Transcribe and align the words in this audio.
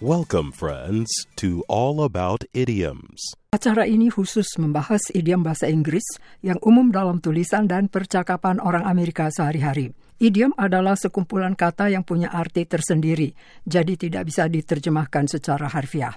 Welcome, 0.00 0.56
friends, 0.56 1.12
to 1.36 1.60
All 1.68 2.00
About 2.00 2.48
Idioms. 2.56 3.36
Acara 3.52 3.84
ini 3.84 4.08
khusus 4.08 4.48
membahas 4.56 5.12
idiom 5.12 5.44
bahasa 5.44 5.68
Inggris 5.68 6.16
yang 6.40 6.56
umum 6.64 6.88
dalam 6.88 7.20
tulisan 7.20 7.68
dan 7.68 7.92
percakapan 7.92 8.64
orang 8.64 8.88
Amerika 8.88 9.28
sehari-hari. 9.28 9.92
Idiom 10.16 10.56
adalah 10.56 10.96
sekumpulan 10.96 11.52
kata 11.52 11.92
yang 11.92 12.00
punya 12.00 12.32
arti 12.32 12.64
tersendiri, 12.64 13.36
jadi 13.68 13.92
tidak 14.00 14.32
bisa 14.32 14.48
diterjemahkan 14.48 15.28
secara 15.28 15.68
harfiah. 15.68 16.16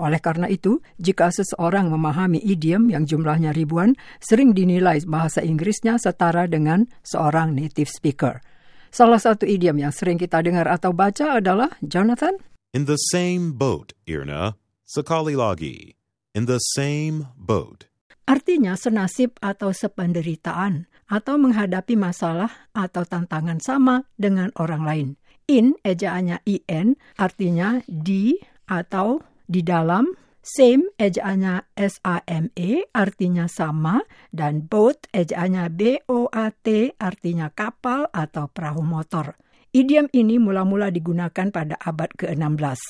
Oleh 0.00 0.24
karena 0.24 0.48
itu, 0.48 0.80
jika 0.96 1.28
seseorang 1.28 1.92
memahami 1.92 2.40
idiom 2.40 2.88
yang 2.88 3.04
jumlahnya 3.04 3.52
ribuan, 3.52 3.92
sering 4.24 4.56
dinilai 4.56 5.04
bahasa 5.04 5.44
Inggrisnya 5.44 6.00
setara 6.00 6.48
dengan 6.48 6.88
seorang 7.04 7.52
native 7.52 7.92
speaker. 7.92 8.40
Salah 8.88 9.20
satu 9.20 9.44
idiom 9.44 9.84
yang 9.84 9.92
sering 9.92 10.16
kita 10.16 10.40
dengar 10.40 10.64
atau 10.64 10.96
baca 10.96 11.36
adalah 11.36 11.76
Jonathan. 11.84 12.40
In 12.68 12.84
the 12.84 13.00
same 13.00 13.56
boat, 13.56 13.96
Irna. 14.04 14.52
Sekali 14.84 15.32
lagi. 15.32 15.96
In 16.36 16.44
the 16.44 16.60
same 16.76 17.32
boat. 17.32 17.88
Artinya 18.28 18.76
senasib 18.76 19.40
atau 19.40 19.72
sependeritaan 19.72 20.84
atau 21.08 21.40
menghadapi 21.40 21.96
masalah 21.96 22.68
atau 22.76 23.08
tantangan 23.08 23.56
sama 23.64 24.04
dengan 24.20 24.52
orang 24.60 24.84
lain. 24.84 25.08
In 25.48 25.80
ejaannya 25.80 26.44
in 26.44 27.00
artinya 27.16 27.80
di 27.88 28.36
atau 28.68 29.24
di 29.48 29.64
dalam. 29.64 30.12
Same 30.44 30.92
ejaannya 31.00 31.72
S-A-M-E 31.72 32.92
artinya 32.92 33.48
sama 33.48 34.04
dan 34.28 34.68
boat 34.68 35.08
ejaannya 35.16 35.72
B-O-A-T 35.72 37.00
artinya 37.00 37.48
kapal 37.48 38.12
atau 38.12 38.48
perahu 38.52 38.84
motor. 38.84 39.40
Idiom 39.68 40.08
ini 40.16 40.40
mula-mula 40.40 40.88
digunakan 40.88 41.52
pada 41.52 41.76
abad 41.76 42.08
ke-16. 42.16 42.80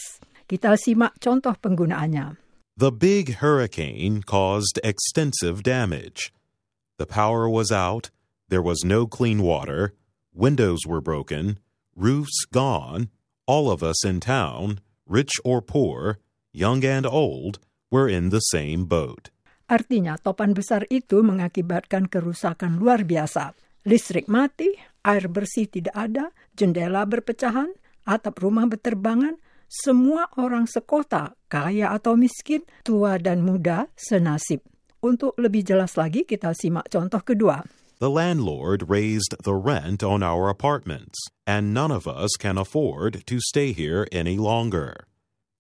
Kita 0.46 0.78
simak 0.78 1.18
contoh 1.18 1.58
penggunaannya. 1.58 2.38
The 2.78 2.94
big 2.94 3.42
hurricane 3.42 4.22
caused 4.22 4.78
extensive 4.86 5.66
damage. 5.66 6.30
The 7.02 7.10
power 7.10 7.50
was 7.50 7.74
out, 7.74 8.14
there 8.46 8.62
was 8.62 8.86
no 8.86 9.10
clean 9.10 9.42
water, 9.42 9.98
windows 10.30 10.86
were 10.86 11.02
broken, 11.02 11.58
roofs 11.98 12.46
gone, 12.46 13.10
all 13.50 13.74
of 13.74 13.82
us 13.82 14.06
in 14.06 14.22
town, 14.22 14.78
rich 15.02 15.42
or 15.42 15.58
poor, 15.58 16.22
young 16.54 16.86
and 16.86 17.02
old, 17.02 17.58
were 17.90 18.06
in 18.06 18.30
the 18.30 18.54
same 18.54 18.86
boat. 18.86 19.34
Artinya 19.66 20.14
topan 20.14 20.54
besar 20.54 20.86
itu 20.94 21.26
mengakibatkan 21.26 22.06
kerusakan 22.06 22.78
luar 22.78 23.02
biasa. 23.02 23.58
Listrik 23.86 24.26
mati, 24.26 24.74
air 25.06 25.30
bersih 25.30 25.70
tidak 25.70 25.94
ada, 25.94 26.34
jendela 26.58 27.06
berpecahan, 27.06 27.70
atap 28.08 28.42
rumah 28.42 28.66
berterbangan, 28.66 29.38
semua 29.68 30.32
orang 30.40 30.64
sekota, 30.64 31.36
kaya 31.52 31.92
atau 31.92 32.16
miskin, 32.16 32.64
tua 32.82 33.20
dan 33.20 33.44
muda, 33.44 33.92
senasib. 33.94 34.64
Untuk 34.98 35.38
lebih 35.38 35.62
jelas 35.62 35.94
lagi, 35.94 36.26
kita 36.26 36.56
simak 36.56 36.90
contoh 36.90 37.22
kedua. 37.22 37.62
The 38.00 38.10
landlord 38.10 38.86
raised 38.88 39.34
the 39.42 39.54
rent 39.54 40.02
on 40.02 40.22
our 40.22 40.48
apartments, 40.48 41.18
and 41.46 41.74
none 41.74 41.90
of 41.90 42.06
us 42.06 42.34
can 42.38 42.56
afford 42.58 43.26
to 43.26 43.36
stay 43.42 43.74
here 43.74 44.06
any 44.10 44.38
longer. 44.38 45.06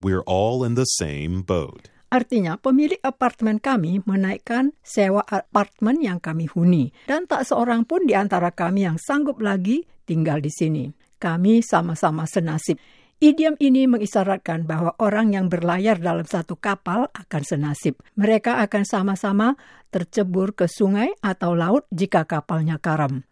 We're 0.02 0.22
all 0.26 0.62
in 0.62 0.74
the 0.74 0.86
same 0.86 1.42
boat. 1.42 1.90
Artinya, 2.08 2.56
pemilik 2.56 2.96
apartemen 3.04 3.60
kami 3.60 4.00
menaikkan 4.08 4.72
sewa 4.80 5.20
apartemen 5.28 6.00
yang 6.00 6.16
kami 6.16 6.48
huni, 6.48 6.88
dan 7.04 7.28
tak 7.28 7.44
seorang 7.44 7.84
pun 7.84 8.08
di 8.08 8.16
antara 8.16 8.48
kami 8.48 8.88
yang 8.88 8.96
sanggup 8.96 9.44
lagi 9.44 9.84
tinggal 10.08 10.40
di 10.40 10.48
sini. 10.48 10.88
Kami 11.20 11.60
sama-sama 11.60 12.24
senasib. 12.24 12.80
Idiom 13.18 13.58
ini 13.58 13.90
mengisyaratkan 13.90 14.62
bahwa 14.62 14.94
orang 15.02 15.34
yang 15.34 15.50
berlayar 15.50 15.98
dalam 15.98 16.22
satu 16.22 16.54
kapal 16.54 17.10
akan 17.10 17.42
senasib. 17.42 17.98
Mereka 18.14 18.62
akan 18.62 18.86
sama-sama 18.86 19.58
tercebur 19.90 20.54
ke 20.54 20.70
sungai 20.70 21.12
atau 21.18 21.58
laut 21.58 21.84
jika 21.90 22.24
kapalnya 22.24 22.78
karam. 22.78 23.26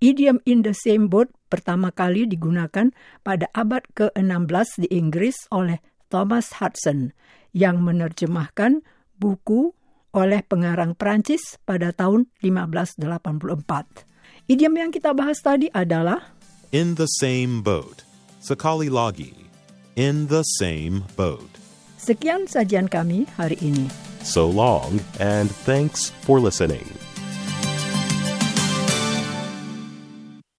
Idiom 0.00 0.44
in 0.44 0.60
the 0.60 0.76
same 0.76 1.08
boat 1.08 1.32
pertama 1.48 1.88
kali 1.88 2.28
digunakan 2.28 2.92
pada 3.24 3.48
abad 3.56 3.84
ke-16 3.96 4.84
di 4.84 4.88
Inggris 4.92 5.48
oleh 5.48 5.80
Thomas 6.10 6.58
Hudson 6.58 7.14
yang 7.54 7.80
menerjemahkan 7.80 8.82
buku 9.16 9.72
oleh 10.10 10.42
pengarang 10.42 10.98
Prancis 10.98 11.56
pada 11.62 11.94
tahun 11.94 12.26
1584. 12.42 14.10
Idiom 14.50 14.74
yang 14.74 14.90
kita 14.90 15.14
bahas 15.14 15.38
tadi 15.38 15.70
adalah 15.70 16.34
In 16.74 16.98
the 16.98 17.06
same 17.22 17.62
boat. 17.62 18.02
Sekali 18.42 18.90
lagi. 18.90 19.34
In 19.94 20.26
the 20.26 20.42
same 20.58 21.06
boat. 21.14 21.50
Sekian 22.00 22.50
sajian 22.50 22.90
kami 22.90 23.30
hari 23.38 23.58
ini. 23.62 23.86
So 24.20 24.48
long, 24.48 25.00
and 25.16 25.48
thanks 25.64 26.12
for 26.24 26.40
listening. 26.40 26.99